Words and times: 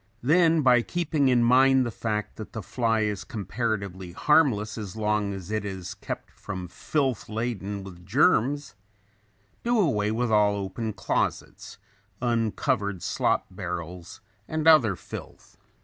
Then, 0.23 0.63
by 0.63 0.81
keeping 0.81 1.27
in 1.27 1.43
mind 1.43 1.85
the 1.85 1.91
fact 1.91 2.37
that 2.37 2.53
the 2.53 2.63
fly 2.63 3.01
is 3.01 3.23
comparatively 3.23 4.13
harmless 4.13 4.75
as 4.75 4.95
long 4.95 5.31
as 5.31 5.51
it 5.51 5.63
is 5.63 5.93
kept 5.93 6.31
from 6.31 6.67
filth 6.67 7.29
laden 7.29 7.83
with 7.83 8.03
germs, 8.03 8.73
do 9.63 9.79
away 9.79 10.09
with 10.09 10.31
all 10.31 10.55
open 10.55 10.91
closets, 10.91 11.77
uncovered 12.19 13.03
slop 13.03 13.45
barrels 13.51 14.21
and 14.47 14.67
other 14.67 14.95
filth. 14.95 15.55